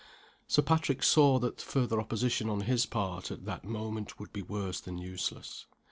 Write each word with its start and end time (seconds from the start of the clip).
Sir 0.47 0.63
Patrick 0.63 1.03
saw 1.03 1.37
that 1.37 1.61
further 1.61 2.01
opposition 2.01 2.49
on 2.49 2.61
his 2.61 2.87
part, 2.87 3.29
at 3.29 3.45
that 3.45 3.63
moment, 3.65 4.19
would 4.19 4.33
be 4.33 4.41
worse 4.41 4.81
than 4.81 4.97
useless. 4.97 5.67